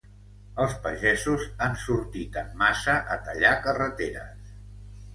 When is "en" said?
2.43-2.51